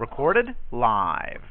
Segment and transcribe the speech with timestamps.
[0.00, 1.42] Recorded live.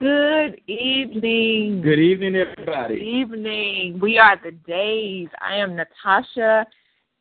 [0.00, 1.80] Good evening.
[1.80, 2.96] Good evening, everybody.
[2.96, 4.00] Good evening.
[4.02, 5.28] We are the Days.
[5.40, 6.66] I am Natasha,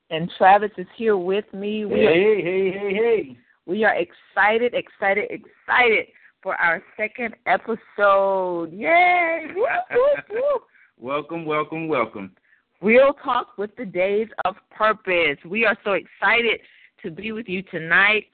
[0.10, 1.86] and Travis is here with me.
[1.86, 3.38] We Hey, are, hey, hey, hey.
[3.68, 6.08] we are excited, excited, excited
[6.42, 8.74] for our second episode.
[8.74, 9.46] Yay!
[9.56, 10.62] Whoop, whoop, whoop.
[11.00, 12.32] Welcome, welcome, welcome.
[12.82, 15.38] Real talk with the Days of Purpose.
[15.46, 16.60] We are so excited
[17.02, 18.26] to be with you tonight.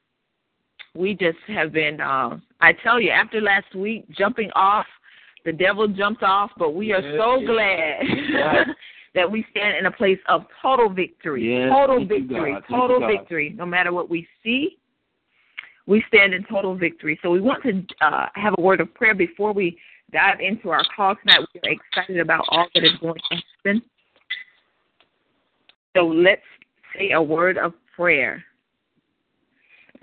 [0.95, 4.85] We just have been, uh, I tell you, after last week, jumping off,
[5.45, 7.47] the devil jumped off, but we are Yes, so yes.
[8.29, 8.67] glad
[9.15, 11.67] that we stand in a place of total victory.
[11.69, 12.57] Total thank victory.
[12.69, 13.53] Total victory.
[13.57, 14.77] No matter what we see,
[15.87, 17.19] we stand in total victory.
[17.21, 19.77] So we want to uh, have a word of prayer before we
[20.11, 21.45] dive into our call tonight.
[21.53, 23.81] We are excited about all that is going to happen.
[25.95, 26.41] So let's
[26.97, 28.43] say a word of prayer.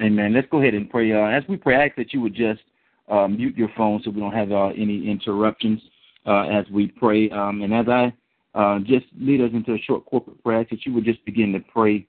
[0.00, 0.32] Amen.
[0.32, 1.12] Let's go ahead and pray.
[1.12, 2.60] Uh, as we pray, I ask that you would just
[3.08, 5.80] uh, mute your phone so we don't have uh, any interruptions
[6.26, 7.28] uh, as we pray.
[7.30, 8.12] Um, and as I
[8.54, 11.24] uh, just lead us into a short corporate prayer, I ask that you would just
[11.24, 12.06] begin to pray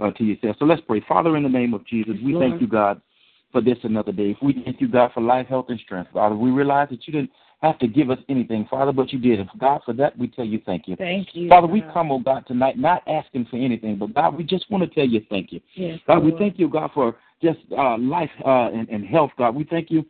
[0.00, 0.56] uh, to yourself.
[0.58, 1.04] So let's pray.
[1.06, 2.50] Father, in the name of Jesus, we Lord.
[2.50, 3.00] thank you, God,
[3.52, 4.36] for this another day.
[4.40, 6.10] We thank you, God, for life, health, and strength.
[6.12, 7.30] Father, we realize that you didn't
[7.64, 9.40] have to give us anything, Father, but you did.
[9.40, 10.96] And God, for that, we tell you thank you.
[10.96, 11.48] Thank you.
[11.48, 14.84] Father, we come, oh God, tonight not asking for anything, but God, we just want
[14.84, 15.60] to tell you thank you.
[15.74, 19.54] Yes, God, we thank you, God, for just uh, life uh, and, and health, God.
[19.54, 20.04] We thank you,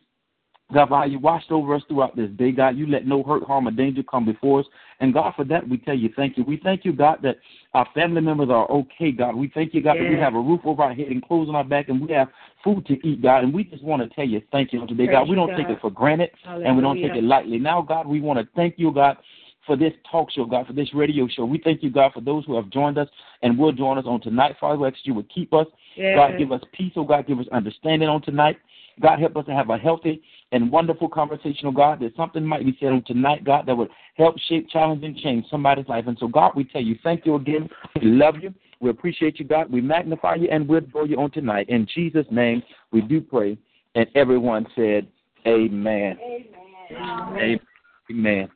[0.75, 2.77] God, for how you watched over us throughout this day, God.
[2.77, 4.67] You let no hurt, harm, or danger come before us.
[5.01, 6.45] And God, for that, we tell you thank you.
[6.45, 7.37] We thank you, God, that
[7.73, 9.37] our family members are okay, God.
[9.37, 11.55] We thank you, God, that we have a roof over our head and clothes on
[11.55, 12.29] our back, and we have
[12.63, 13.45] food to eat, God.
[13.45, 15.29] And we just want to tell you thank you today, God.
[15.29, 15.57] We don't God.
[15.57, 17.59] take it for granted, and we don't take it lightly.
[17.59, 19.17] Now, God, we want to thank you, God,
[19.67, 21.45] for this talk show, God, for this radio show.
[21.45, 23.09] We thank you, God, for those who have joined us
[23.43, 24.57] and will join us on tonight.
[24.61, 25.67] Father, we ask you would keep us.
[25.97, 26.17] Yes.
[26.17, 28.59] God, give us peace, oh God, give us understanding on tonight.
[29.01, 30.23] God, help us to have a healthy
[30.53, 33.91] and wonderful conversation, oh God, that something might be said on tonight, God, that would
[34.17, 36.05] help shape, challenge, and change somebody's life.
[36.07, 37.69] And so, God, we tell you, thank you again.
[38.01, 38.55] We love you.
[38.81, 39.71] We appreciate you, God.
[39.71, 41.69] We magnify you and we adore you on tonight.
[41.69, 42.63] In Jesus' name,
[42.93, 43.59] we do pray.
[43.95, 45.07] And everyone said,
[45.47, 46.19] Amen.
[46.93, 47.61] Amen.
[48.11, 48.49] Amen.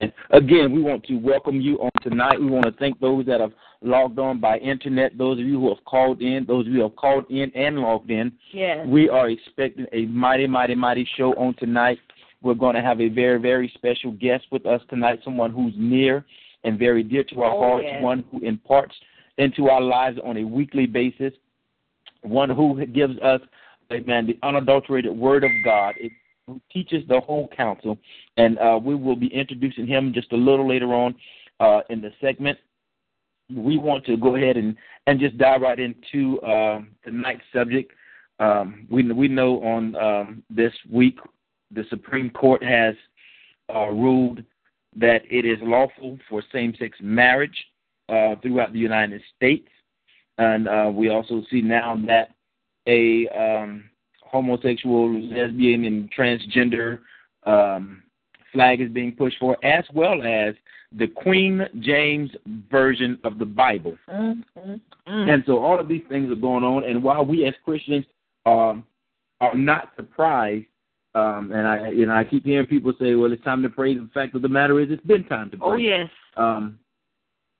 [0.00, 2.38] And again, we want to welcome you on tonight.
[2.38, 5.68] We want to thank those that have logged on by internet, those of you who
[5.70, 8.32] have called in, those of you who have called in and logged in.
[8.52, 8.86] Yes.
[8.86, 11.98] We are expecting a mighty, mighty, mighty show on tonight.
[12.42, 16.24] We're going to have a very, very special guest with us tonight, someone who's near
[16.64, 18.02] and very dear to our Oh, hearts, yes.
[18.02, 18.94] one who imparts
[19.38, 21.32] into our lives on a weekly basis,
[22.22, 23.40] one who gives us,
[23.92, 25.94] amen, the unadulterated word of God.
[25.98, 26.12] It
[26.46, 27.98] who teaches the whole counsel,
[28.36, 31.14] and uh, we will be introducing him just a little later on
[31.60, 32.58] uh, in the segment.
[33.54, 37.92] We want to go ahead and, and just dive right into uh, tonight's subject.
[38.38, 41.18] Um, we we know on um, this week
[41.70, 42.94] the Supreme Court has
[43.74, 44.42] uh, ruled
[44.94, 47.56] that it is lawful for same-sex marriage
[48.08, 49.68] uh, throughout the United States,
[50.38, 52.34] and uh, we also see now that
[52.86, 53.90] a um,
[54.30, 57.00] homosexual, lesbian, and transgender
[57.44, 58.02] um,
[58.52, 60.54] flag is being pushed for, as well as
[60.92, 62.30] the Queen James
[62.70, 63.96] version of the Bible.
[64.08, 65.34] Mm, mm, mm.
[65.34, 68.04] And so all of these things are going on, and while we as Christians
[68.46, 68.84] um,
[69.40, 70.66] are not surprised,
[71.14, 73.94] um, and I you know I keep hearing people say, "Well, it's time to pray."
[73.94, 75.66] The fact of the matter is, it's been time to pray.
[75.66, 76.08] Oh yes.
[76.36, 76.78] Um,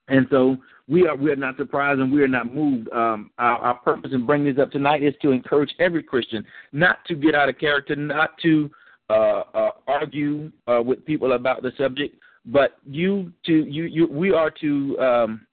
[0.08, 0.56] and so
[0.88, 2.88] we are we are not surprised and we are not moved.
[2.92, 7.04] Um, our, our purpose in bringing this up tonight is to encourage every Christian not
[7.06, 8.70] to get out of character, not to
[9.10, 12.16] uh, uh, argue uh, with people about the subject,
[12.46, 15.46] but you to you you we are to um,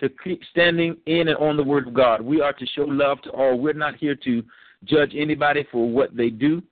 [0.00, 2.22] to keep standing in and on the Word of God.
[2.22, 3.58] We are to show love to all.
[3.58, 4.42] We're not here to
[4.84, 6.62] judge anybody for what they do,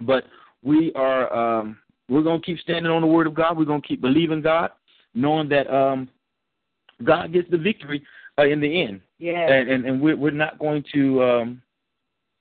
[0.00, 0.24] but
[0.62, 1.78] we are um,
[2.08, 3.58] we're going to keep standing on the Word of God.
[3.58, 4.70] We're going to keep believing God,
[5.14, 6.08] knowing that um,
[7.04, 8.02] God gets the victory
[8.38, 9.50] uh, in the end, Yes.
[9.50, 11.62] and and, and we're we're not going to um,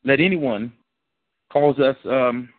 [0.04, 0.72] let anyone
[1.52, 2.50] cause us um,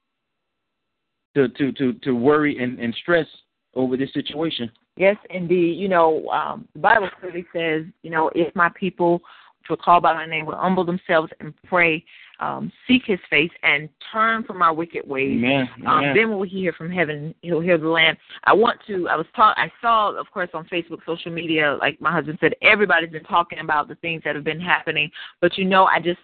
[1.34, 3.26] to to to to worry and, and stress
[3.74, 4.70] over this situation.
[4.96, 5.78] Yes, indeed.
[5.78, 9.22] You know, um, the Bible clearly says, you know, if my people
[9.70, 12.04] will call by my name will humble themselves and pray,
[12.40, 15.68] um, seek his face, and turn from our wicked ways, Amen.
[15.86, 16.16] um, Amen.
[16.16, 17.34] then will he hear from heaven.
[17.42, 18.18] He'll hear the land.
[18.44, 19.08] I want to.
[19.08, 19.56] I was talk.
[19.56, 23.60] I saw, of course, on Facebook, social media, like my husband said, everybody's been talking
[23.60, 25.10] about the things that have been happening.
[25.40, 26.20] But you know, I just,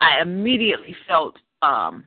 [0.00, 2.04] I immediately felt um,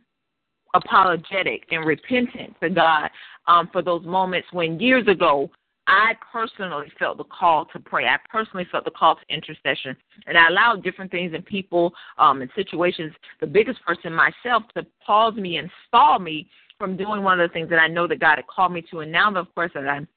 [0.74, 3.10] apologetic and repentant to God
[3.48, 5.50] um, for those moments when years ago
[5.88, 8.06] I personally felt the call to pray.
[8.06, 9.95] I personally felt the call to intercession.
[10.28, 14.86] And I allowed different things and people um, and situations, the biggest person myself, to
[15.06, 16.48] pause me and stall me
[16.78, 19.00] from doing one of the things that I know that God had called me to.
[19.00, 20.07] And now, of course, that I'm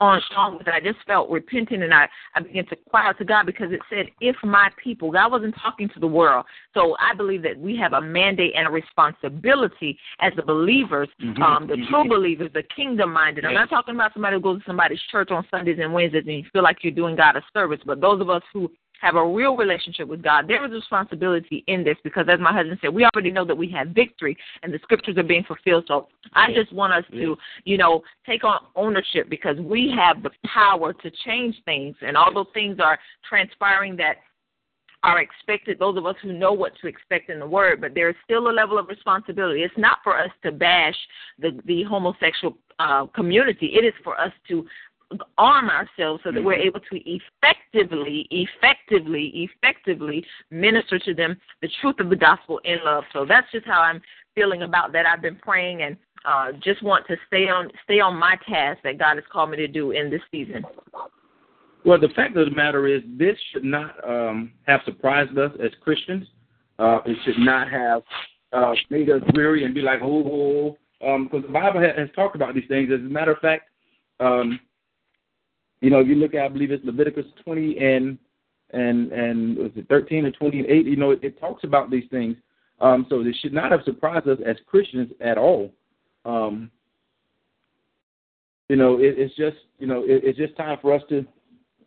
[0.00, 3.18] on strong with it, I just felt repentant and I, I began to cry out
[3.18, 6.46] to God because it said, if my people, God wasn't talking to the world.
[6.74, 11.40] So I believe that we have a mandate and a responsibility as the believers, Mhm.
[11.40, 13.44] um, the true believers, the kingdom minded.
[13.44, 16.36] I'm not talking about somebody who goes to somebody's church on Sundays and Wednesdays and
[16.36, 18.70] you feel like you're doing God a service, but those of us who
[19.00, 22.52] have a real relationship with God, there is a responsibility in this because, as my
[22.52, 25.84] husband said, we already know that we have victory and the scriptures are being fulfilled.
[25.88, 30.30] So I just want us to, you know, take on ownership because we have the
[30.46, 31.96] power to change things.
[32.02, 32.98] And although things are
[33.28, 34.16] transpiring that
[35.02, 38.10] are expected, those of us who know what to expect in the word, but there
[38.10, 39.62] is still a level of responsibility.
[39.62, 40.96] It's not for us to bash
[41.38, 44.66] the, the homosexual uh, community, it is for us to
[45.38, 51.96] arm ourselves so that we're able to effectively, effectively, effectively minister to them the truth
[51.98, 53.04] of the gospel in love.
[53.12, 54.00] So that's just how I'm
[54.34, 55.06] feeling about that.
[55.06, 58.98] I've been praying and uh, just want to stay on stay on my task that
[58.98, 60.64] God has called me to do in this season.
[61.84, 65.70] Well, the fact of the matter is, this should not um, have surprised us as
[65.80, 66.26] Christians.
[66.78, 68.02] Uh, it should not have
[68.52, 72.08] uh, made us weary and be like, oh, oh, um, because the Bible has, has
[72.14, 72.90] talked about these things.
[72.92, 73.70] As a matter of fact,
[74.18, 74.60] um,
[75.80, 78.18] you know, if you look at, I believe it's Leviticus 20 and
[78.72, 80.86] and and was it 13 or 20 and 8?
[80.86, 82.36] You know, it, it talks about these things.
[82.80, 85.70] Um, so this should not have surprised us as Christians at all.
[86.24, 86.70] Um,
[88.68, 91.26] you know, it, it's just you know, it, it's just time for us to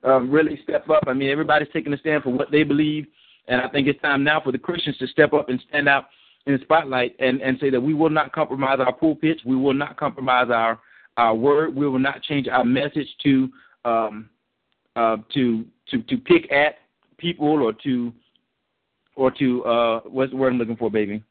[0.04, 1.04] um, really step up.
[1.08, 3.08] I mean, everybody's taking a stand for what they believe,
[3.48, 6.08] and I think it's time now for the Christians to step up and stand out
[6.46, 9.74] in the spotlight and, and say that we will not compromise our pulpits, we will
[9.74, 10.80] not compromise our
[11.16, 13.48] our word, we will not change our message to
[13.86, 14.30] um,
[14.96, 16.76] uh, to to to pick at
[17.18, 18.14] people or to
[19.16, 21.24] or to uh, what's the word I'm looking for, baby?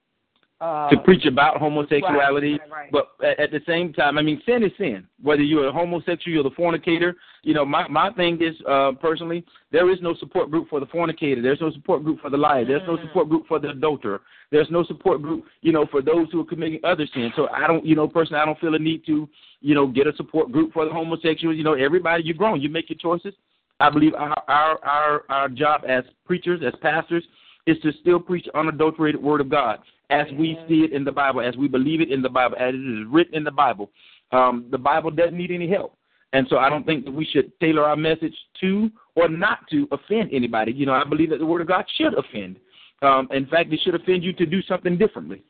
[0.62, 2.92] Uh, to preach about homosexuality, right, right, right.
[2.92, 5.04] but at, at the same time, I mean, sin is sin.
[5.20, 7.16] Whether you're a homosexual, you're the fornicator.
[7.42, 10.86] You know, my my thing is uh, personally, there is no support group for the
[10.86, 11.42] fornicator.
[11.42, 12.64] There's no support group for the liar.
[12.64, 14.20] There's no support group for the adulterer.
[14.52, 17.32] There's no support group, you know, for those who are committing other sins.
[17.34, 19.28] So I don't, you know, personally, I don't feel a need to,
[19.62, 21.56] you know, get a support group for the homosexuals.
[21.56, 22.60] You know, everybody, you're grown.
[22.60, 23.34] You make your choices.
[23.80, 27.24] I believe our our our, our job as preachers, as pastors,
[27.66, 29.80] is to still preach unadulterated word of God
[30.12, 32.74] as we see it in the Bible, as we believe it in the Bible, as
[32.74, 33.90] it is written in the Bible.
[34.30, 35.96] Um, the Bible doesn't need any help.
[36.32, 39.86] And so I don't think that we should tailor our message to or not to
[39.92, 40.72] offend anybody.
[40.72, 42.56] You know, I believe that the Word of God should offend.
[43.02, 45.42] Um, in fact, it should offend you to do something differently.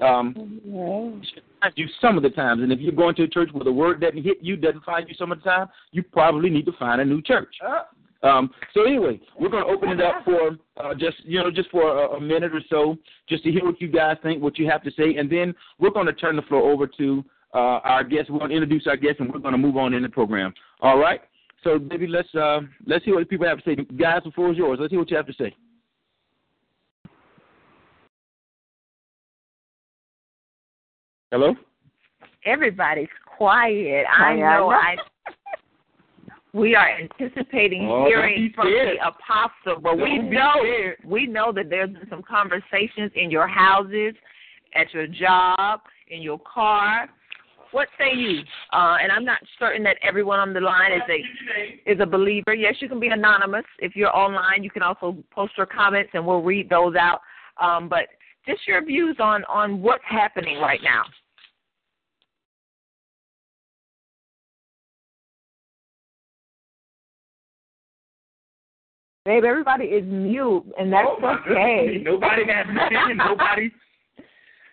[0.00, 0.60] Um,
[1.20, 2.62] it should find you some of the times.
[2.62, 5.08] And if you're going to a church where the Word doesn't hit you, doesn't find
[5.08, 7.54] you some of the time, you probably need to find a new church.
[8.22, 11.70] Um, so anyway, we're going to open it up for uh, just you know just
[11.70, 12.96] for a, a minute or so,
[13.28, 15.90] just to hear what you guys think, what you have to say, and then we're
[15.90, 17.24] going to turn the floor over to
[17.54, 18.30] uh, our guests.
[18.30, 20.52] We're going to introduce our guests, and we're going to move on in the program.
[20.82, 21.20] All right.
[21.64, 23.76] So maybe let's uh, let's hear what people have to say.
[23.96, 24.78] Guys, the floor is yours.
[24.80, 25.54] Let's hear what you have to say.
[31.30, 31.54] Hello.
[32.44, 34.04] Everybody's quiet.
[34.12, 34.42] I I know.
[34.42, 34.70] know.
[34.70, 34.96] I.
[36.52, 40.96] We are anticipating Oh, hearing from the apostle, but we Don't be know scared.
[41.04, 44.14] we know that there's been some conversations in your houses,
[44.74, 47.08] at your job, in your car.
[47.70, 48.40] What say you?
[48.72, 52.52] Uh, and I'm not certain that everyone on the line is a is a believer.
[52.52, 53.64] Yes, you can be anonymous.
[53.78, 57.20] If you're online, you can also post your comments, and we'll read those out.
[57.60, 58.08] Um, but
[58.44, 61.04] just your views on on what's happening right now.
[69.30, 72.02] Babe, everybody is mute, and that's Oh, okay.
[72.02, 73.16] Nobody has an opinion.
[73.16, 73.70] Nobody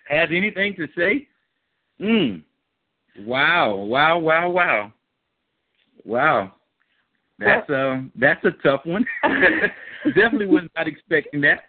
[0.09, 1.27] has anything to say.
[2.01, 2.41] Mm.
[3.19, 3.75] Wow!
[3.75, 4.17] Wow!
[4.17, 4.49] Wow!
[4.49, 4.93] Wow!
[6.05, 6.53] Wow!
[7.37, 9.05] That's uh, that's a tough one.
[10.05, 11.65] Definitely was not expecting that.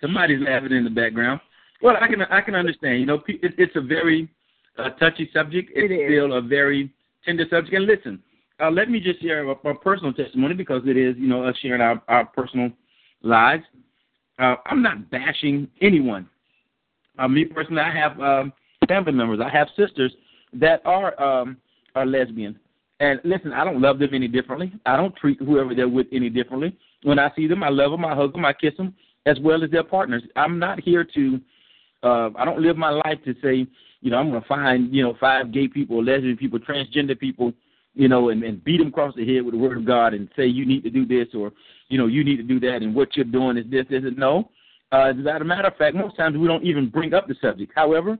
[0.00, 1.42] Somebody's laughing in the background.
[1.82, 2.98] Well, I can I can understand.
[2.98, 4.26] You know, it, it's a very
[4.78, 5.70] a touchy subject.
[5.74, 6.90] It's It still a very
[7.26, 7.74] tender subject.
[7.74, 8.22] And listen,
[8.60, 11.56] uh, let me just share a, a personal testimony because it is, you know, us
[11.60, 12.70] sharing our, our personal
[13.22, 13.64] lives.
[14.38, 16.28] Uh, I'm not bashing anyone.
[17.18, 18.52] Uh, me personally, I have um,
[18.88, 19.40] family members.
[19.40, 20.12] I have sisters
[20.52, 21.56] that are um,
[21.94, 22.58] are lesbian.
[23.00, 24.72] And listen, I don't love them any differently.
[24.86, 26.76] I don't treat whoever they're with any differently.
[27.02, 28.94] When I see them, I love them, I hug them, I kiss them,
[29.26, 30.22] as well as their partners.
[30.34, 31.40] I'm not here to.
[32.02, 33.66] Uh, I don't live my life to say,
[34.00, 37.52] you know, I'm going to find, you know, five gay people, lesbian people, transgender people,
[37.96, 40.28] you know, and, and beat them across the head with the word of God and
[40.36, 41.50] say you need to do this or,
[41.88, 44.18] you know, you need to do that and what you're doing is this, this, and
[44.18, 44.50] no.
[44.92, 47.72] Uh, as a matter of fact, most times we don't even bring up the subject.
[47.74, 48.18] However,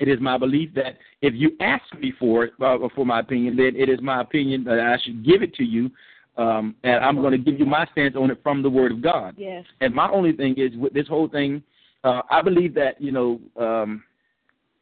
[0.00, 3.56] it is my belief that if you ask me for it, uh, for my opinion,
[3.56, 5.90] then it is my opinion that I should give it to you,
[6.36, 9.02] um, and I'm going to give you my stance on it from the Word of
[9.02, 9.34] God.
[9.38, 9.64] Yes.
[9.80, 11.62] And my only thing is with this whole thing,
[12.04, 14.02] uh, I believe that you know um,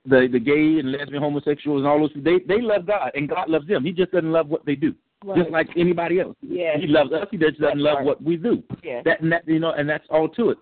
[0.07, 3.49] the the gay and lesbian, homosexuals, and all those they they love God, and God
[3.49, 3.85] loves them.
[3.85, 4.95] He just doesn't love what they do,
[5.37, 6.37] just like anybody else.
[6.41, 6.79] Yes.
[6.81, 7.27] He loves us.
[7.31, 8.07] He just doesn't That's love right.
[8.07, 8.63] what we do.
[8.83, 9.03] Yes.
[9.05, 10.59] That, and that you know, and that's all to it.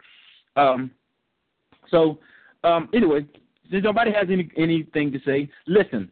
[0.56, 0.90] Um,
[1.90, 2.18] so
[2.64, 3.26] um, anyway,
[3.70, 6.10] since nobody has any anything to say, listen.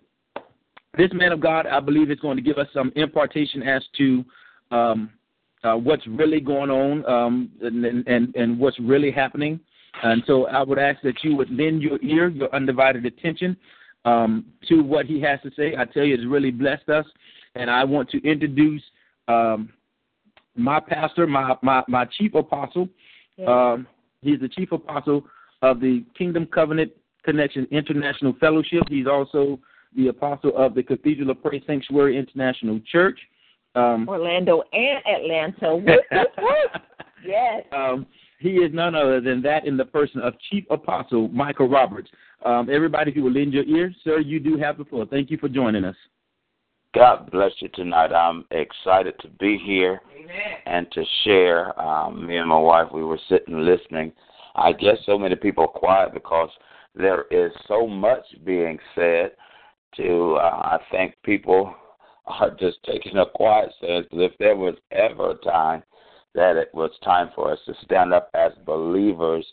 [0.96, 4.24] This man of God, I believe, is going to give us some impartation as to
[4.70, 5.10] um,
[5.62, 9.60] uh, what's really going on um, and, and and what's really happening.
[10.02, 13.56] And so I would ask that you would lend your ear, your undivided attention
[14.04, 15.74] um, to what he has to say.
[15.76, 17.06] I tell you, it's really blessed us.
[17.54, 18.82] And I want to introduce
[19.28, 19.70] um,
[20.54, 22.88] my pastor, my, my, my chief apostle.
[23.46, 23.86] Um,
[24.22, 25.24] he's the chief apostle
[25.62, 26.92] of the Kingdom Covenant
[27.24, 28.82] Connection International Fellowship.
[28.88, 29.58] He's also
[29.94, 33.18] the apostle of the Cathedral of Praise Sanctuary International Church.
[33.74, 35.98] Um, Orlando and Atlanta.
[37.24, 37.64] Yes.
[38.46, 42.08] He is none other than that in the person of Chief Apostle Michael Roberts.
[42.44, 45.04] Um, everybody, if you will lend your ear, sir, you do have the floor.
[45.06, 45.96] Thank you for joining us.
[46.94, 48.12] God bless you tonight.
[48.12, 50.00] I'm excited to be here
[50.64, 51.78] and to share.
[51.80, 54.12] Um, me and my wife, we were sitting listening.
[54.54, 56.48] I guess so many people are quiet because
[56.94, 59.32] there is so much being said.
[59.96, 61.74] To uh, I think people
[62.26, 64.06] are just taking a quiet stance.
[64.10, 65.82] But if there was ever a time
[66.36, 69.44] that it was time for us to stand up as believers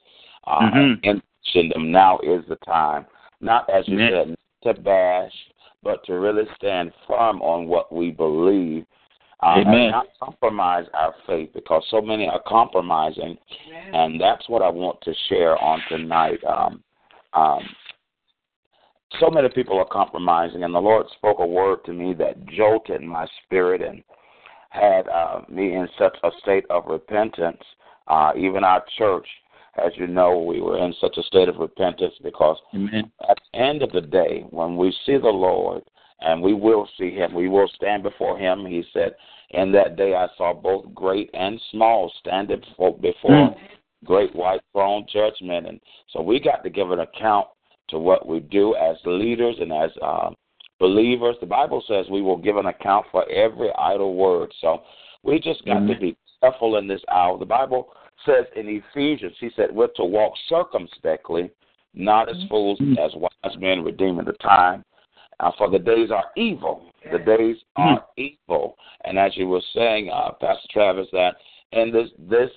[0.46, 1.00] uh, Mhm.
[1.04, 3.06] and mention them, now is the time.
[3.40, 4.12] Not as you Amen.
[4.12, 4.38] said,
[4.76, 5.34] to bash,
[5.82, 8.86] but to really stand firm on what we believe
[9.42, 9.76] uh, Amen.
[9.76, 13.38] and not compromise our faith because so many are compromising,
[13.94, 16.42] and that's what I want to share on tonight.
[16.46, 16.84] Um,
[17.34, 17.76] um,
[19.20, 23.02] so many people are compromising, and the Lord spoke a word to me that jolted
[23.02, 24.04] my spirit and
[24.74, 27.62] had uh, me in such a state of repentance.
[28.08, 29.28] Uh, even our church,
[29.84, 33.12] as you know, we were in such a state of repentance because Amen.
[33.30, 35.84] at the end of the day, when we see the Lord,
[36.20, 38.66] and we will see him, we will stand before him.
[38.66, 39.16] He said,
[39.52, 43.58] In that day I saw both great and small standing before, before Mm.
[44.06, 45.68] great white throne judgment.
[45.68, 47.48] And so we got to give an account
[47.90, 50.32] to what we do as leaders and as uh,
[50.84, 51.38] believers.
[51.40, 54.54] The Bible says we will give an account for every idle word.
[54.60, 54.82] So
[55.24, 57.40] we just got to be careful in this hour.
[57.40, 57.88] The Bible
[58.26, 61.52] says in Ephesians, he said, we're to walk circumspectly,
[61.94, 64.84] not as fools, as wise men, redeeming the time.
[65.40, 66.92] Uh, for the days are evil.
[67.14, 68.76] The days are evil.
[69.06, 71.36] And as you were saying, uh, Pastor Travis, that
[71.72, 72.50] in this this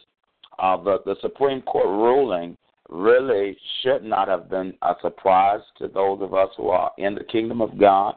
[0.58, 2.56] uh, the the Supreme Court ruling
[2.88, 7.24] really should not have been a surprise to those of us who are in the
[7.24, 8.14] kingdom of God.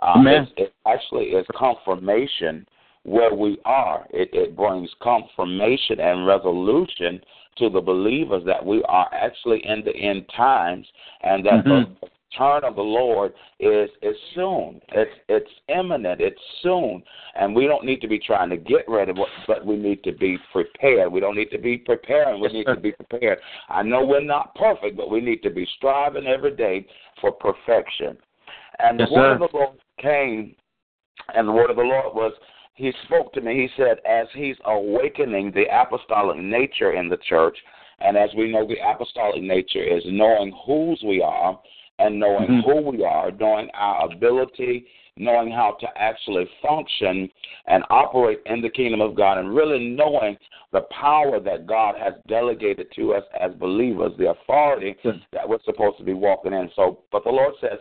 [0.00, 0.48] Uh, Amen.
[0.56, 2.66] It, it actually is confirmation
[3.04, 4.06] where we are.
[4.10, 7.20] It, it brings confirmation and resolution
[7.56, 10.86] to the believers that we are actually in the end times
[11.22, 11.96] and that Mhm.
[12.00, 14.80] the return of the Lord is is soon.
[14.92, 16.20] It's it's imminent.
[16.20, 17.02] It's soon,
[17.34, 20.12] and we don't need to be trying to get ready, but, but we need to
[20.12, 21.12] be prepared.
[21.12, 22.40] We don't need to be preparing.
[22.40, 23.38] We need to be prepared.
[23.68, 26.86] I know we're not perfect, but we need to be striving every day
[27.20, 28.16] for perfection.
[28.78, 29.44] And Yes, the word sir.
[29.44, 30.54] of the Lord came,
[31.34, 32.32] and the word of the Lord was.
[32.74, 33.54] He spoke to me.
[33.54, 37.58] He said, as he's awakening the apostolic nature in the church,
[37.98, 41.60] and as we know, the apostolic nature is knowing whose we are
[42.00, 42.64] and knowing Mhm.
[42.64, 47.30] who we are, knowing our ability, knowing how to actually function
[47.66, 50.36] and operate in the kingdom of God, and really knowing
[50.72, 55.16] the power that God has delegated to us as believers, the authority Yes.
[55.32, 56.70] that we're supposed to be walking in.
[56.70, 57.78] So, but the Lord says,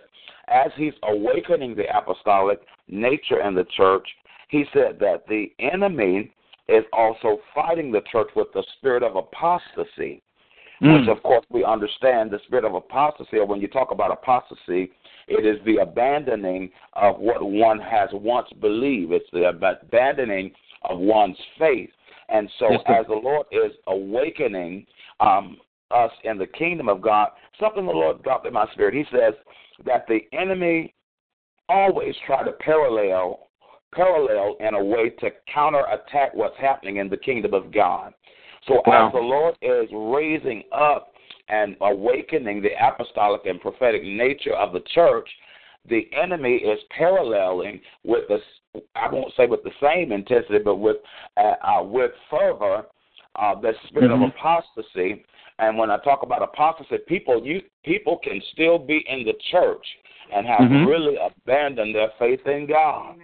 [0.49, 4.17] as He's awakening the apostolic nature in the church,
[4.49, 6.31] He said that the enemy
[6.67, 10.21] is also fighting the church with the spirit of apostasy
[10.79, 11.09] which Mm.
[11.09, 14.91] of course we understand the spirit of apostasy, or when you talk about apostasy,
[15.27, 19.11] It is the abandoning of what one has once believed.
[19.11, 21.91] It's the abandoning of one's faith.
[22.29, 24.87] And so, Yes, as the Lord is awakening
[25.19, 25.57] um,
[25.91, 28.95] us in the kingdom of God, something the Lord dropped in my spirit.
[28.95, 29.35] He says
[29.85, 30.95] that the enemy
[31.67, 33.49] always try to parallel
[33.91, 38.13] parallel in a way to counterattack what's happening in the kingdom of God.
[38.67, 39.07] So Wow.
[39.07, 41.13] as the Lord is raising up
[41.49, 45.29] and awakening the apostolic and prophetic nature of the church,
[45.85, 48.41] the enemy is paralleling with the
[48.95, 50.97] I won't say with the same intensity, but with
[51.37, 52.85] uh, uh, with fervor
[53.35, 54.23] uh, the spirit Mhm.
[54.23, 55.25] of apostasy.
[55.57, 59.85] And when I talk about apostasy, people you people can still be in the church
[60.31, 60.85] and have Mhm.
[60.85, 63.15] really abandoned their faith in God.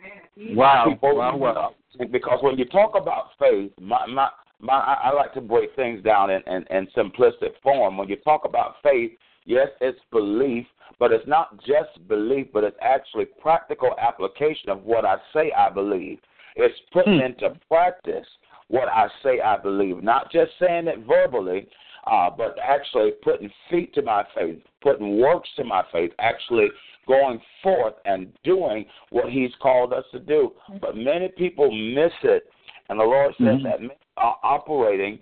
[0.54, 0.89] Wow.
[0.89, 1.36] People, Wow.
[1.36, 1.75] Wow.
[2.10, 6.03] Because when you talk about faith, my my my I I like to break things
[6.03, 7.97] down in, in, in simplistic form.
[7.97, 9.12] When you talk about faith,
[9.45, 10.65] yes, it's belief,
[11.00, 15.69] but it's not just belief, but it's actually practical application of what I say I
[15.69, 16.19] believe.
[16.55, 17.25] It's putting Hmm.
[17.25, 18.27] into practice
[18.67, 21.67] what I say I believe, not just saying it verbally,
[22.07, 26.69] uh, but actually putting feet to my faith, putting works to my faith, actually
[27.07, 30.53] going forth and doing what He's called us to do.
[30.81, 32.51] But many people miss it,
[32.89, 33.63] and the Lord says Mhm.
[33.63, 35.19] that many are operating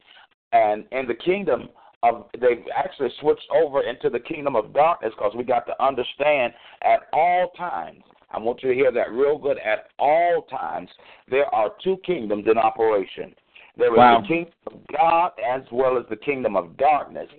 [0.51, 1.69] and in the kingdom
[2.03, 6.53] of they've actually switched over into the kingdom of darkness because we got to understand
[6.83, 8.03] at all times.
[8.31, 9.57] I want you to hear that real good.
[9.59, 10.89] At all times,
[11.29, 13.33] there are two kingdoms in operation.
[13.77, 14.21] There is Wow.
[14.21, 17.29] the kingdom of God as well as the kingdom of darkness.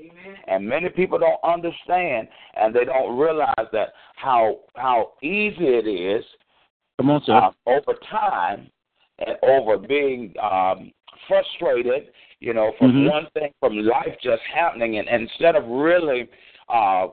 [0.48, 6.24] And many people don't understand and they don't realize that how how easy it is
[6.98, 7.34] Come on, sir.
[7.34, 8.70] uh, over time
[9.18, 10.92] and over being um,
[11.26, 13.10] frustrated, you know, from Mhm.
[13.10, 16.28] one thing from life just happening, and, and instead of really
[16.68, 17.08] uh,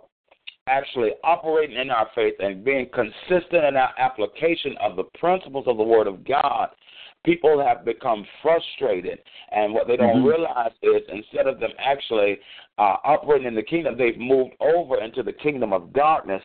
[0.68, 5.78] actually operating in our faith and being consistent in our application of the principles of
[5.78, 6.70] the Word of God,
[7.24, 9.20] people have become frustrated.
[9.52, 10.26] And what they don't Mhm.
[10.26, 12.40] realize is instead of them actually
[12.78, 16.44] uh, operating in the kingdom, they've moved over into the kingdom of darkness.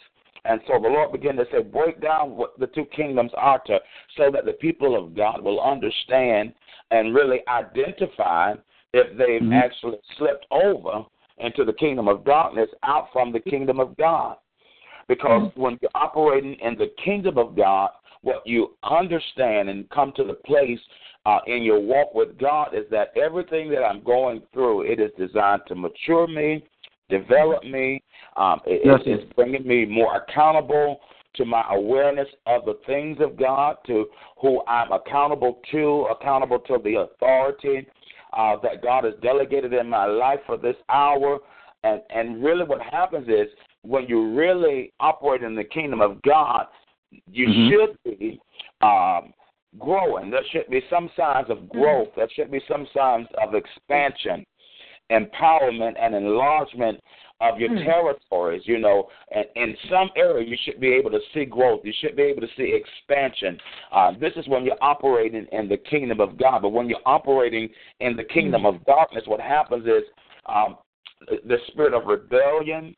[0.48, 3.80] And so the Lord began to say, break down what the two kingdoms are to,
[4.16, 6.52] so that the people of God will understand
[6.90, 8.54] and really identify
[8.92, 9.52] if they've Mhm.
[9.52, 11.04] actually slipped over
[11.38, 14.36] into the kingdom of darkness out from the kingdom of God.
[15.08, 17.90] Because when you're operating in the kingdom of God,
[18.22, 20.80] what you understand and come to the place
[21.26, 25.10] uh, in your walk with God is that everything that I'm going through, it is
[25.18, 26.64] designed to mature me,
[27.08, 28.02] develop me.
[28.36, 31.00] Um, it, Yes, it's bringing me more accountable
[31.34, 34.06] to my awareness of the things of God, to
[34.40, 37.86] who I'm accountable to, accountable to the authority
[38.32, 41.38] uh, that God has delegated in my life for this hour.
[41.84, 43.48] And and really, what happens is
[43.82, 46.66] when you really operate in the kingdom of God,
[47.30, 47.68] you Mhm.
[47.70, 48.40] should be
[48.82, 49.32] um,
[49.78, 50.30] growing.
[50.30, 52.08] There should be some signs of growth.
[52.16, 54.44] There should be some signs of expansion,
[55.10, 57.00] empowerment, and enlargement
[57.40, 58.62] of your territories.
[58.64, 61.80] You know, and in some area you should be able to see growth.
[61.84, 63.58] You should be able to see expansion.
[63.92, 66.62] Uh, this is when you're operating in the kingdom of God.
[66.62, 67.68] But when you're operating
[68.00, 70.02] in the kingdom of darkness, what happens is
[70.46, 70.78] um,
[71.28, 72.94] the spirit of rebellion,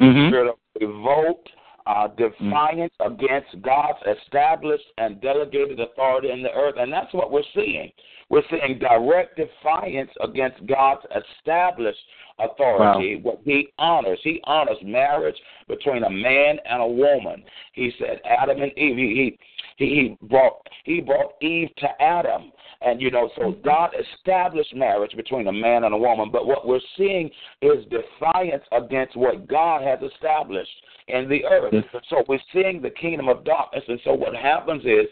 [0.00, 0.28] Mhm.
[0.28, 1.46] spirit of revolt,
[1.86, 6.76] uh, defiance against God's established and delegated authority in the earth.
[6.78, 7.92] And that's what we're seeing.
[8.30, 11.98] We're seeing direct defiance against God's established
[12.38, 14.20] authority, what He honors.
[14.22, 15.36] He honors marriage
[15.68, 17.42] between a man and a woman.
[17.72, 18.96] He said Adam and Eve.
[18.96, 19.36] He
[19.76, 22.52] he he brought he brought Eve to Adam.
[22.82, 23.62] And you know, so mm-hmm.
[23.62, 26.30] God established marriage between a man and a woman.
[26.32, 30.70] But what we're seeing is defiance against what God has established
[31.08, 31.74] in the earth.
[32.08, 33.84] So we're seeing the kingdom of darkness.
[33.88, 35.06] And so what happens is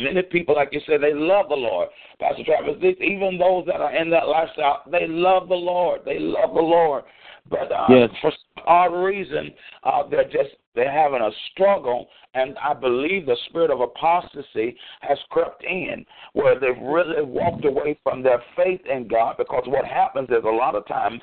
[0.00, 1.88] Many people, like you said, they love the Lord.
[2.20, 6.02] Pastor Travis, even those that are in that lifestyle, they love the Lord.
[6.04, 7.04] They love the Lord.
[7.48, 8.10] But uh, Yes.
[8.20, 9.52] for some odd reason,
[9.82, 15.18] uh, they're just they're having a struggle, and I believe the spirit of apostasy has
[15.30, 19.36] crept in, where they've really walked away from their faith in God.
[19.36, 21.20] Because what happens is a lot of times,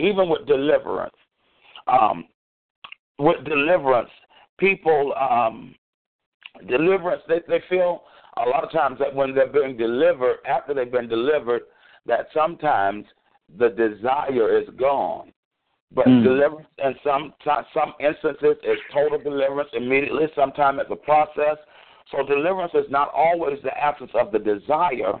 [0.00, 1.14] even with deliverance,
[1.86, 2.26] um,
[3.18, 4.10] with deliverance,
[4.58, 5.74] people um,
[6.68, 8.02] deliverance they they feel
[8.36, 11.62] a lot of times that when they're being delivered after they've been delivered
[12.06, 13.04] that sometimes
[13.58, 15.32] the desire is gone
[15.92, 16.22] but Mm.
[16.22, 17.34] deliverance in some
[17.74, 21.58] some instances is total deliverance immediately sometimes it's a process
[22.10, 25.20] so deliverance is not always the absence of the desire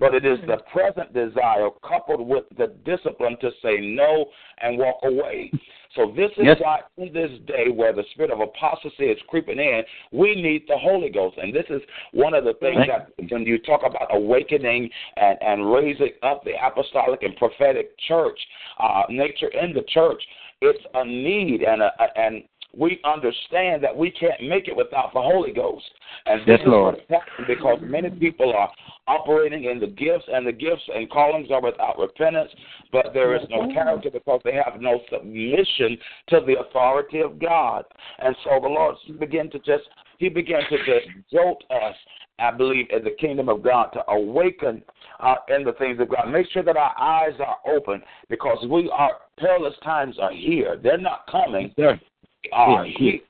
[0.00, 4.24] but it is the present desire coupled with the discipline to say no
[4.62, 5.52] and walk away.
[5.94, 6.60] So this is Yes.
[6.60, 10.78] why in this day where the spirit of apostasy is creeping in, we need the
[10.78, 11.36] Holy Ghost.
[11.38, 12.88] And this is one of the things Right.
[12.88, 18.38] that when you talk about awakening and, and raising up the apostolic and prophetic church
[18.78, 20.22] uh, nature in the church,
[20.60, 22.44] it's a need and a, and
[22.76, 25.84] we understand that we can't make it without the Holy Ghost.
[26.26, 26.94] And this Yes, is Lord.
[26.94, 28.70] what's happening because many people are
[29.08, 32.50] operating in the gifts, and the gifts and callings are without repentance,
[32.92, 37.84] but there is no character because they have no submission to the authority of God.
[38.20, 39.84] And so the Lord began to just,
[40.18, 41.96] He began to just jolt us,
[42.38, 44.82] I believe, in the kingdom of God to awaken
[45.18, 46.30] uh, in the things of God.
[46.30, 50.78] Make sure that our eyes are open because we are, perilous times are here.
[50.80, 52.00] They're not coming Sir.
[52.52, 53.22] Are Yeah, he.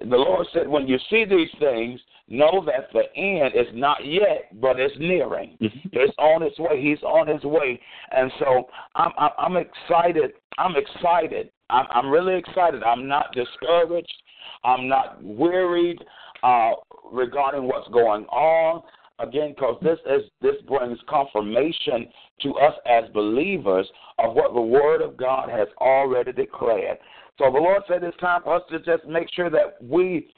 [0.00, 4.48] The Lord said, when you see these things, know that the end is not yet,
[4.60, 5.58] but it's nearing.
[5.60, 5.90] Mhm.
[5.92, 6.80] It's on its way.
[6.80, 7.80] He's on his way,
[8.12, 10.32] and so I'm I'm, I'm excited.
[10.56, 11.50] I'm excited.
[11.70, 12.82] I'm, I'm really excited.
[12.82, 14.22] I'm not discouraged.
[14.64, 16.02] I'm not worried
[16.42, 16.72] uh,
[17.10, 18.82] regarding what's going on.
[19.18, 22.08] Again, because this is this brings confirmation
[22.42, 23.86] to us as believers
[24.18, 26.98] of what the Word of God has already declared.
[27.40, 30.28] So the Lord said it's time for us to just make sure that we,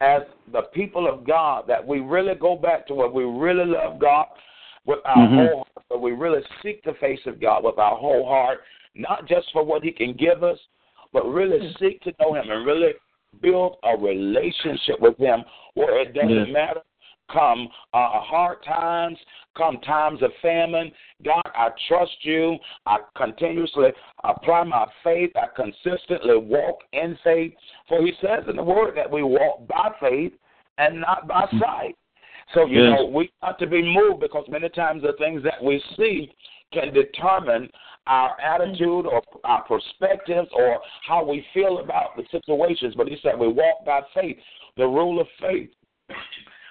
[0.00, 3.98] as the people of God, that we really go back to where we really love
[3.98, 4.26] God
[4.84, 5.34] with our Mhm.
[5.34, 8.62] whole heart, that we really seek the face of God with our whole heart,
[8.94, 10.60] not just for what He can give us,
[11.12, 12.94] but really seek to know Him and really
[13.40, 16.80] build a relationship with Him where it doesn't matter
[17.32, 19.18] come uh, hard times,
[19.56, 20.92] come times of famine.
[21.24, 22.56] God, I trust you.
[22.86, 23.88] I continuously
[24.24, 25.30] apply my faith.
[25.36, 27.52] I consistently walk in faith.
[27.88, 30.32] For he says in the word that we walk by faith
[30.78, 31.96] and not by sight.
[32.54, 33.00] So, you Yes.
[33.00, 36.32] know, we have to be moved because many times the things that we see
[36.72, 37.70] can determine
[38.06, 42.94] our attitude or our perspectives or how we feel about the situations.
[42.94, 44.36] But he said we walk by faith,
[44.76, 45.70] the rule of faith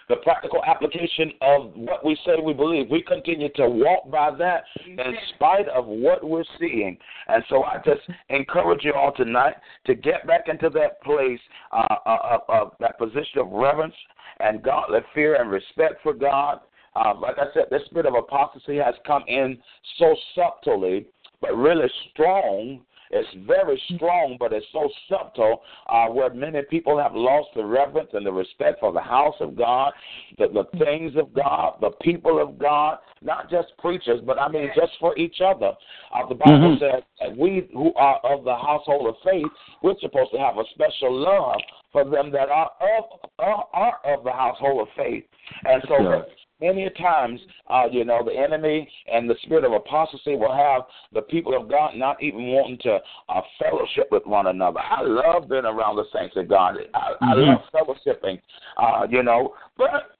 [0.08, 2.90] the practical application of what we say we believe.
[2.90, 6.98] We continue to walk by that in spite of what we're seeing.
[7.28, 11.40] And so I just encourage you all tonight to get back into that place,
[11.72, 13.96] uh, uh, uh, that position of reverence
[14.40, 16.60] and godly fear and respect for God.
[16.96, 19.58] Uh, like I said, the spirit of apostasy has come in
[19.98, 21.08] so subtly,
[21.42, 27.14] but really strong it's very strong, but it's so subtle uh, where many people have
[27.16, 29.94] lost the reverence and the respect for the house of God,
[30.38, 34.70] the, the things of God, the people of God, not just preachers, but I mean
[34.76, 35.74] just for each other.
[36.14, 36.80] Uh, the Bible Mhm.
[36.80, 40.66] says that we who are of the household of faith, we're supposed to have a
[40.74, 45.26] special love for them that are of, are, are of the household of faith.
[45.66, 46.24] And so Yeah.
[46.62, 47.40] Many times,
[47.70, 51.70] uh, you know, the enemy and the spirit of apostasy will have the people of
[51.70, 54.80] God not even wanting to uh, fellowship with one another.
[54.80, 56.78] I love being around the saints of God.
[56.94, 57.48] I, I Mhm.
[57.48, 58.42] love fellowshipping,
[58.78, 60.12] uh, you know, but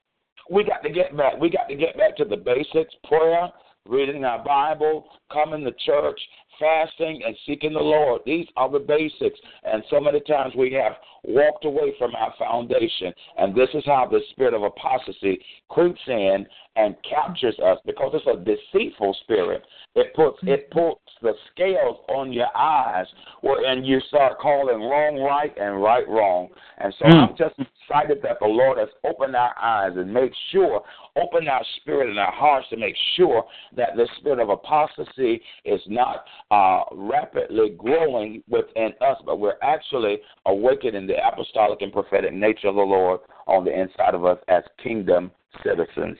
[0.50, 1.38] we got to get back.
[1.38, 3.52] We got to get back to the basics: prayer,
[3.88, 6.20] reading our Bible, coming to church,
[6.58, 8.22] fasting, and seeking the Lord.
[8.26, 9.38] These are the basics.
[9.64, 10.92] And so many times we have
[11.24, 13.12] walked away from our foundation.
[13.38, 18.26] And this is how the spirit of apostasy creeps in and captures us because it's
[18.26, 19.64] a deceitful spirit.
[19.94, 23.06] It puts it puts the scales on your eyes,
[23.40, 26.48] wherein you start calling wrong right and right wrong.
[26.78, 27.30] And so Mm.
[27.30, 30.82] I'm just excited that the Lord has opened our eyes and made sure,
[31.16, 35.80] opened our spirit and our hearts to make sure that the spirit of apostasy is
[35.86, 42.68] not uh, rapidly growing within us, but we're actually awakening the apostolic and prophetic nature
[42.68, 45.30] of the Lord on the inside of us as kingdom
[45.64, 46.16] citizens.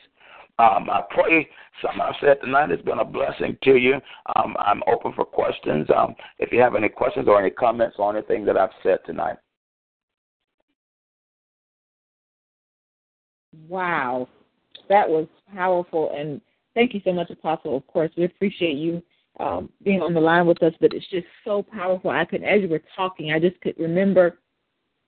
[0.58, 1.48] Um, I pray
[1.82, 4.00] something I've said tonight has been a blessing to you.
[4.34, 5.86] Um, I'm open for questions.
[5.94, 9.36] Um, if you have any questions or any comments on anything that I've said tonight.
[13.68, 14.28] Wow,
[14.88, 16.40] that was powerful, and
[16.74, 17.76] thank you so much, Apostle.
[17.76, 19.02] Of course, we appreciate you
[19.38, 22.10] um, being on the line with us, but it's just so powerful.
[22.10, 24.38] I could, as you were talking, I just could remember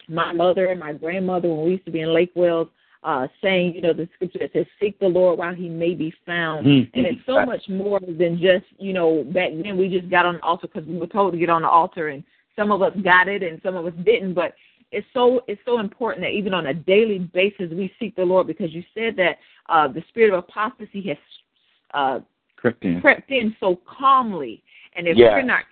[0.08, 2.68] my mother and my grandmother when we used to be in Lake Wales
[3.04, 6.12] uh, saying, you know, the scripture that says, "Seek the Lord while He may be
[6.26, 6.90] found," Mhm.
[6.94, 10.34] and it's so much more than just, you know, back then we just got on
[10.36, 12.24] the altar because we were told to get on the altar, and
[12.56, 14.54] some of us got it and some of us didn't, but
[14.90, 18.46] it's so it's so important that even on a daily basis we seek the Lord
[18.46, 19.38] because you said that
[19.68, 21.18] uh, the spirit of apostasy has
[21.94, 22.20] uh,
[22.60, 23.00] Crept in.
[23.00, 24.62] crept in so calmly,
[24.94, 25.34] and if Yeah.
[25.34, 25.64] we're not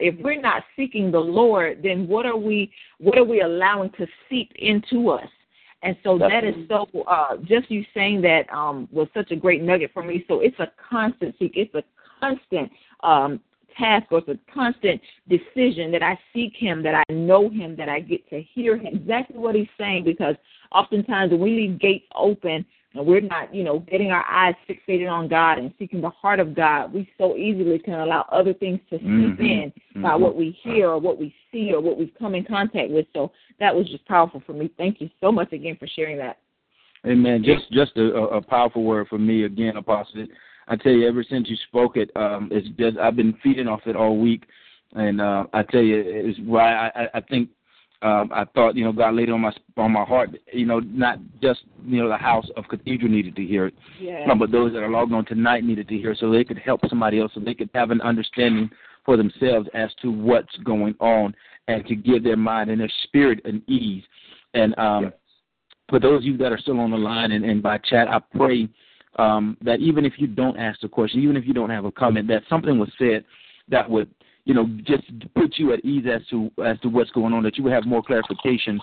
[0.00, 4.06] if we're not seeking the Lord, then what are we what are we allowing to
[4.28, 5.28] seep into us?
[5.82, 9.62] And so that is so uh, just you saying that um, was such a great
[9.62, 10.24] nugget for me.
[10.26, 11.84] So it's a constant seek, it's a
[12.18, 12.72] constant
[13.02, 13.40] um,
[13.78, 17.88] task or it's a constant decision that I seek Him, that I know Him, that
[17.88, 18.96] I get to hear Him.
[18.96, 20.34] Exactly what He's saying because
[20.72, 25.10] oftentimes when we leave gates open and we're not, you know, getting our eyes fixated
[25.10, 28.80] on God and seeking the heart of God, we so easily can allow other things
[28.90, 29.42] to seep mm-hmm.
[29.42, 30.02] in mm-hmm.
[30.02, 33.06] by what we hear or what we see or what we've come in contact with.
[33.12, 34.70] So that was just powerful for me.
[34.76, 36.38] Thank you so much again for sharing that.
[37.06, 37.44] Amen.
[37.44, 40.26] Just just a, a powerful word for me again, Apostle.
[40.68, 43.82] I tell you, ever since you spoke it, um, it's just I've been feeding off
[43.86, 44.44] it all week,
[44.94, 47.50] and uh, I tell you, it's why I, I think
[48.02, 50.30] um, I thought you know God laid it on my on my heart.
[50.52, 54.32] You know, not just you know the house of Cathedral needed to hear it, yeah.
[54.34, 56.80] but those that are logged on tonight needed to hear, it so they could help
[56.88, 58.70] somebody else, so they could have an understanding
[59.04, 61.34] for themselves as to what's going on,
[61.68, 64.04] and to give their mind and their spirit an ease.
[64.54, 65.10] And um, yeah
[65.88, 68.20] for those of you that are still on the line and, and by chat, I
[68.36, 68.68] pray
[69.18, 71.92] um, that even if you don't ask the question, even if you don't have a
[71.92, 73.24] comment, that something was said
[73.68, 74.10] that would,
[74.46, 75.02] you know, just
[75.34, 77.84] put you at ease as to as to what's going on, that you would have
[77.84, 78.80] more clarification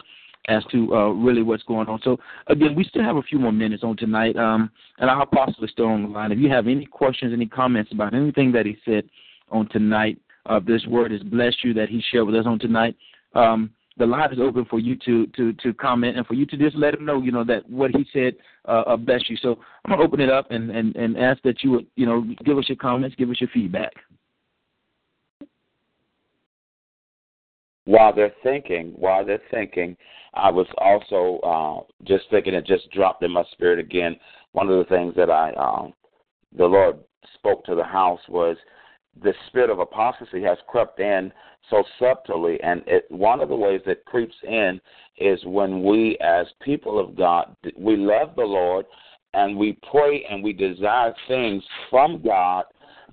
[0.49, 1.99] as to uh, really what's going on.
[2.03, 5.63] So again, we still have a few more minutes on tonight, um, and our apostle
[5.63, 6.33] is still on the line.
[6.33, 9.05] If you have any questions, any comments about anything that he said
[9.49, 12.97] on tonight, uh, this word has blessed you that he shared with us on tonight.
[13.33, 16.57] Um, the line is open for you to to to comment and for you to
[16.57, 18.33] just let him know, you know, that what he said
[18.67, 19.37] uh, uh bless you.
[19.37, 22.25] So I'm gonna open it up and and and ask that you would, you know,
[22.43, 23.93] give us your comments, give us your feedback.
[27.85, 29.97] While they're thinking, while they're thinking,
[30.33, 32.53] I was also uh, just thinking.
[32.53, 34.15] It just dropped in my spirit again.
[34.53, 35.93] One of the things that I, um,
[36.57, 36.97] the Lord
[37.35, 38.57] spoke to the house was
[39.21, 41.31] the spirit of apostasy has crept in
[41.69, 42.59] so subtly.
[42.63, 44.79] And it, one of the ways that creeps in
[45.17, 48.85] is when we, as people of God, we love the Lord
[49.33, 52.65] and we pray and we desire things from God,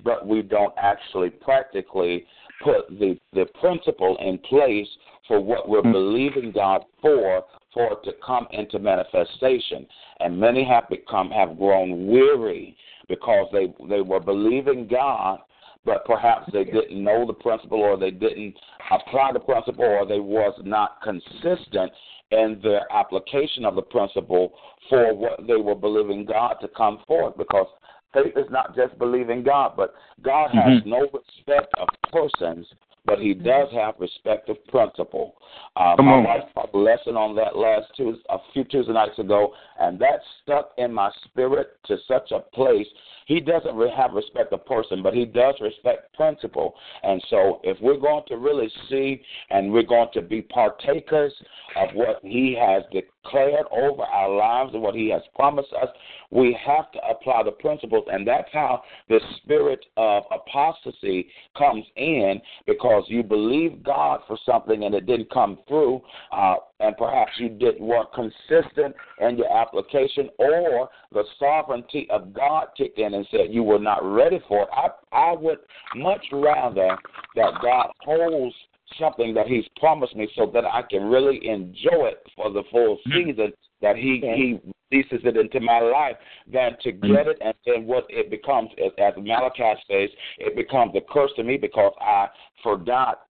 [0.05, 2.27] but we don't actually practically
[2.61, 4.89] put the, the principle in place
[5.27, 5.93] for what we're mm-hmm.
[5.93, 9.87] believing God for for it to come into manifestation.
[10.19, 12.77] And many have become have grown weary
[13.09, 15.41] because they they were believing God
[15.85, 18.55] but perhaps they didn't know the principle or they didn't
[18.91, 21.91] apply the principle or they was not consistent
[22.31, 24.53] in their application of the principle
[24.89, 27.67] for what they were believing God to come forth because
[28.13, 30.91] faith is not just believing God, but God has mm-hmm.
[30.91, 32.67] no respect of persons,
[33.07, 35.35] but he does have respect of principle.
[35.77, 36.25] Uh, Come my on.
[36.25, 40.21] wife taught a lesson on that last Tuesday, a few Tuesday nights ago, and that
[40.43, 42.87] stuck in my spirit to such a place
[43.31, 46.75] he doesn't have respect of person, but he does respect principle.
[47.05, 51.33] And so, if we're going to really see and we're going to be partakers
[51.77, 55.91] of what he has declared over our lives and what he has promised us,
[56.33, 58.05] we have to apply the principles.
[58.11, 64.83] And that's how the spirit of apostasy comes in because you believe God for something
[64.83, 66.03] and it didn't come through.
[66.33, 72.69] Uh, and perhaps you didn't work consistent in your application, or the sovereignty of God
[72.77, 74.69] kicked in and said you were not ready for it.
[74.73, 75.59] I, I would
[75.95, 76.97] much rather
[77.37, 78.55] that God holds
[78.99, 82.97] something that He's promised me so that I can really enjoy it for the full
[83.07, 83.31] mm-hmm.
[83.31, 86.17] season that He He releases it into my life
[86.53, 87.15] than to mm-hmm.
[87.15, 91.45] get it and then what it becomes as Malachi says, it becomes a curse to
[91.45, 92.29] me because I
[92.63, 93.27] forgot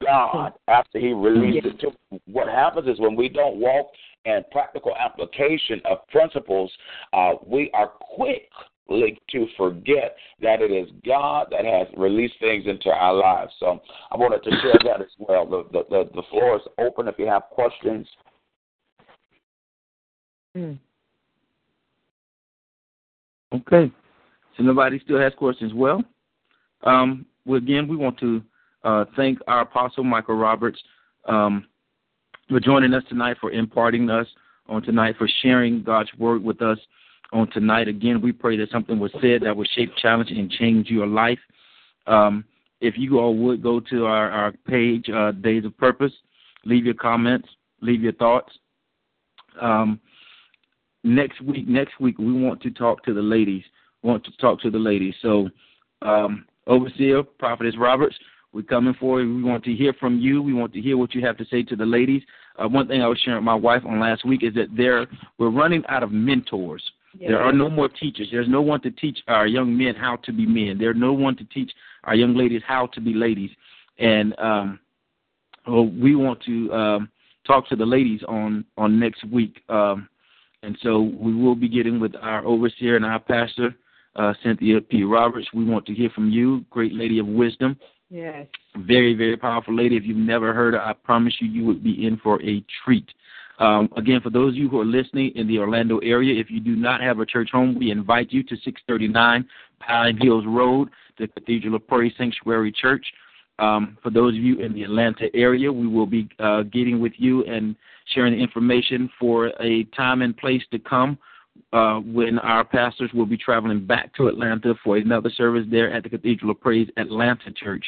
[0.00, 1.90] God after He released it to.
[2.26, 3.86] What happens is when we don't walk
[4.24, 6.72] in practical application of principles,
[7.12, 8.50] uh, we are quick
[8.88, 13.52] to forget that it is God that has released things into our lives.
[13.58, 13.80] So
[14.10, 15.46] I wanted to share that as well.
[15.46, 18.06] The the, the, the floor is open if you have questions.
[20.56, 20.78] Mm.
[23.54, 23.90] Okay.
[24.56, 25.72] So nobody still has questions.
[25.74, 26.02] Well,
[26.82, 28.42] um, well, again, we want to
[28.84, 30.78] uh, thank our apostle Michael Roberts
[31.26, 31.66] um,
[32.48, 34.26] for joining us tonight, for imparting us
[34.68, 36.78] on tonight, for sharing God's word with us
[37.32, 37.88] on tonight.
[37.88, 41.38] Again, we pray that something was said that will shape, challenge, and change your life.
[42.06, 42.44] Um,
[42.80, 46.12] if you all would go to our, our page, uh, Days of Purpose,
[46.64, 47.48] leave your comments,
[47.80, 48.52] leave your thoughts.
[49.60, 50.00] Um,
[51.02, 53.62] next week, next week we want to talk to the ladies.
[54.02, 55.14] We want to talk to the ladies.
[55.22, 55.48] So,
[56.02, 58.16] um, Overseer, Prophetess Roberts,
[58.54, 59.34] we're coming for you.
[59.34, 60.40] We want to hear from you.
[60.40, 62.22] We want to hear what you have to say to the ladies.
[62.56, 65.06] Uh, one thing I was sharing with my wife on last week is that there
[65.38, 66.82] we're running out of mentors.
[67.18, 67.28] Yeah.
[67.28, 68.28] There are no more teachers.
[68.30, 70.78] There's no one to teach our young men how to be men.
[70.78, 71.72] There's no one to teach
[72.04, 73.50] our young ladies how to be ladies.
[73.98, 74.78] And um,
[75.66, 77.08] well, we want to um,
[77.46, 79.62] talk to the ladies on on next week.
[79.68, 80.08] Um,
[80.62, 83.74] and so we will be getting with our overseer and our pastor
[84.16, 85.02] uh, Cynthia P.
[85.02, 85.48] Roberts.
[85.52, 87.76] We want to hear from you, great lady of wisdom.
[88.14, 88.46] Yes.
[88.76, 89.96] Very, very powerful lady.
[89.96, 93.08] If you've never heard her, I promise you, you would be in for a treat.
[93.58, 96.60] Um, again, for those of you who are listening in the Orlando area, if you
[96.60, 99.44] do not have a church home, we invite you to 639
[99.80, 103.04] Pine Hills Road, the Cathedral of Praise Sanctuary Church.
[103.58, 107.14] Um, for those of you in the Atlanta area, we will be uh, getting with
[107.16, 107.74] you and
[108.14, 111.18] sharing the information for a time and place to come
[111.72, 116.02] uh, when our pastors will be traveling back to Atlanta for another service there at
[116.02, 117.84] the Cathedral of Praise Atlanta Church.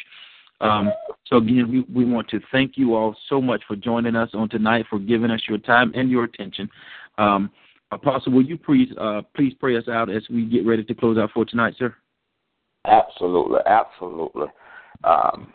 [0.59, 0.91] Um,
[1.25, 4.49] so again, we, we want to thank you all so much for joining us on
[4.49, 6.69] tonight, for giving us your time and your attention.
[7.17, 7.51] Um,
[7.91, 11.17] Apostle, will you please uh, please pray us out as we get ready to close
[11.17, 11.95] out for tonight, sir?
[12.85, 14.47] Absolutely, absolutely.
[15.03, 15.53] Um,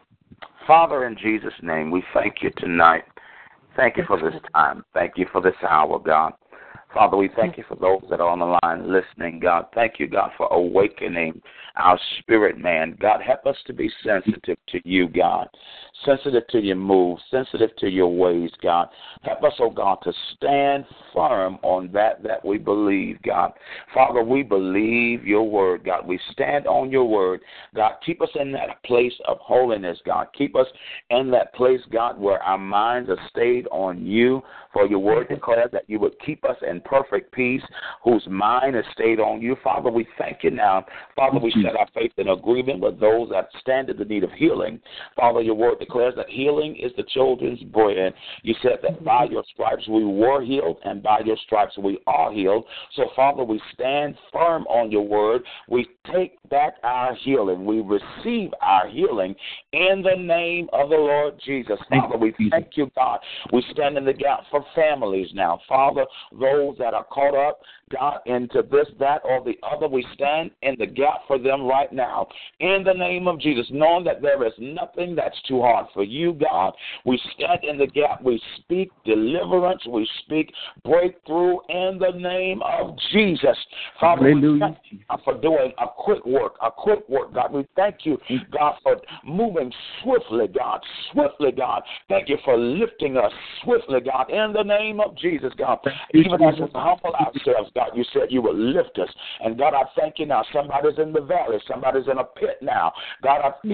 [0.66, 3.04] Father, in Jesus' name, we thank you tonight.
[3.76, 4.84] Thank you for this time.
[4.94, 6.32] Thank you for this hour, God.
[6.94, 9.66] Father, we thank you for those that are on the line listening, God.
[9.74, 11.40] Thank you, God, for awakening
[11.76, 12.96] our spirit, man.
[13.00, 15.48] God, help us to be sensitive to you, God.
[16.04, 18.88] Sensitive to your moves, sensitive to your ways, God.
[19.22, 23.52] Help us, oh God, to stand firm on that that we believe, God.
[23.94, 26.06] Father, we believe your word, God.
[26.06, 27.40] We stand on your word.
[27.74, 30.26] God, keep us in that place of holiness, God.
[30.36, 30.66] Keep us
[31.10, 34.42] in that place, God, where our minds are stayed on you.
[34.72, 37.62] For your word declares that you would keep us in perfect peace,
[38.02, 39.56] whose mind is stayed on you.
[39.62, 40.84] Father, we thank you now.
[41.14, 44.32] Father, we set our faith in agreement with those that stand in the need of
[44.32, 44.80] healing.
[45.16, 48.14] Father, your word declares that healing is the children's bread.
[48.42, 52.32] You said that by your stripes we were healed, and by your stripes we are
[52.32, 52.64] healed.
[52.94, 55.42] So, Father, we stand firm on your word.
[55.68, 57.64] We take back our healing.
[57.64, 59.34] We receive our healing
[59.72, 61.78] in the name of the Lord Jesus.
[61.88, 63.20] Father, we thank you, God.
[63.52, 65.60] We stand in the gap for families now.
[65.68, 67.60] Father, those that are caught up,
[67.92, 71.92] God, into this, that, or the other, we stand in the gap for them right
[71.92, 72.26] now.
[72.60, 76.32] In the name of Jesus, knowing that there is nothing that's too hard for you,
[76.32, 76.72] God,
[77.04, 78.22] we stand in the gap.
[78.22, 79.82] We speak deliverance.
[79.86, 80.52] We speak
[80.84, 83.56] breakthrough in the name of Jesus.
[84.00, 84.52] Father, Hallelujah.
[84.52, 87.52] we thank you for doing a quick work, a quick work, God.
[87.52, 88.18] We thank you,
[88.50, 90.80] God, for moving swiftly, God,
[91.12, 91.82] swiftly, God.
[92.08, 93.32] Thank you for lifting us
[93.64, 95.78] swiftly, God, in the name of Jesus, God.
[96.14, 99.08] Even as we humble ourselves, God, you said you would lift us.
[99.40, 100.44] And God, I thank you now.
[100.52, 102.92] Somebody's in the valley, somebody's in a pit now.
[103.22, 103.68] God, I,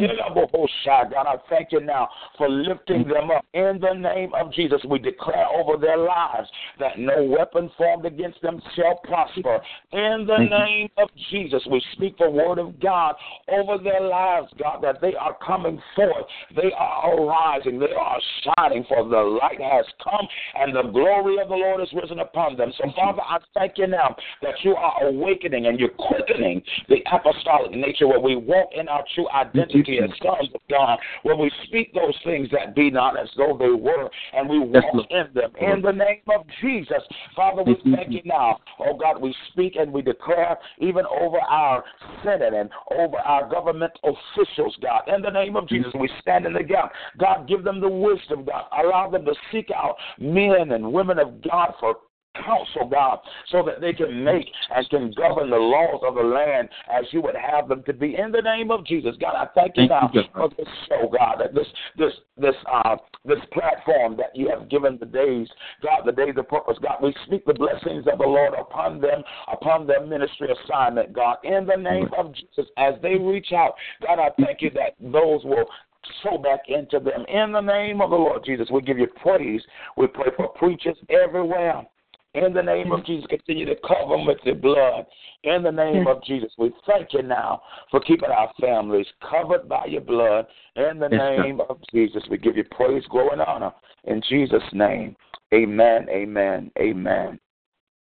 [1.10, 3.44] God, I thank you now for lifting them up.
[3.54, 8.40] In the name of Jesus, we declare over their lives that no weapon formed against
[8.42, 9.60] them shall prosper.
[9.92, 13.14] In the name of Jesus, we speak the word of God
[13.48, 16.26] over their lives, God, that they are coming forth.
[16.54, 17.78] They are arising.
[17.78, 21.88] They are shining, for the light has come and the glory of the Lord is
[21.92, 22.72] risen upon them.
[22.78, 23.97] So, Father, I thank you now
[24.42, 29.04] that you are awakening and you're quickening the apostolic nature where we walk in our
[29.14, 33.28] true identity as sons of God, where we speak those things that be not as
[33.37, 35.50] though they were, and we walk in them.
[35.61, 37.02] In the name of Jesus,
[37.34, 37.94] Father, we mm-hmm.
[37.94, 38.58] thank you now.
[38.80, 41.84] Oh God, we speak and we declare even over our
[42.24, 45.02] Senate and over our government officials, God.
[45.14, 46.92] In the name of Jesus, we stand in the gap.
[47.18, 48.64] God, give them the wisdom, God.
[48.78, 51.96] Allow them to seek out men and women of God for
[52.44, 53.18] counsel, God,
[53.51, 57.22] so that they can make and can govern the laws of the land as you
[57.22, 58.16] would have them to be.
[58.16, 61.55] In the name of Jesus, God, I thank you now for this show, God, that
[61.55, 65.48] this this this uh this platform that you have given the days,
[65.83, 66.98] God, the days of purpose, God.
[67.03, 69.22] We speak the blessings of the Lord upon them,
[69.53, 73.74] upon their ministry assignment, God, in the name of Jesus, as they reach out,
[74.07, 75.66] God, I thank you that those will
[76.22, 77.24] sow back into them.
[77.29, 79.62] In the name of the Lord Jesus, we give you praise.
[79.96, 81.87] We pray for preachers everywhere.
[82.34, 85.06] In the name of Jesus, continue to cover them with your blood.
[85.44, 89.86] In the name of Jesus, we thank you now for keeping our families covered by
[89.86, 90.46] your blood.
[90.76, 93.72] In the name of Jesus, we give you praise, glory, and honor.
[94.04, 95.16] In Jesus' name,
[95.54, 97.40] amen, amen, amen.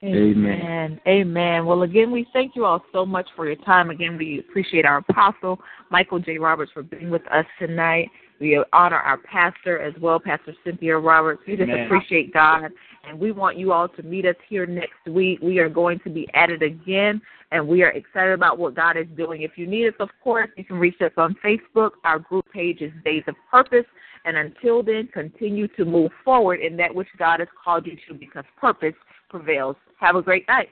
[0.03, 0.99] Amen.
[1.07, 1.65] Amen.
[1.65, 3.89] Well, again, we thank you all so much for your time.
[3.89, 6.37] Again, we appreciate our apostle, Michael J.
[6.37, 8.09] Roberts, for being with us tonight.
[8.39, 11.41] We honor our pastor as well, Pastor Cynthia Roberts.
[11.47, 11.85] We just Amen.
[11.85, 12.71] appreciate God
[13.07, 15.39] and we want you all to meet us here next week.
[15.41, 18.97] We are going to be at it again, and we are excited about what God
[18.97, 19.41] is doing.
[19.41, 21.91] If you need us, of course, you can reach us on Facebook.
[22.03, 23.85] Our group page is Days of Purpose.
[24.25, 28.13] And until then, continue to move forward in that which God has called you to
[28.15, 28.95] because purpose
[29.29, 29.75] prevails.
[29.99, 30.69] Have a great night.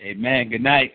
[0.00, 0.48] Amen.
[0.48, 0.94] Good night.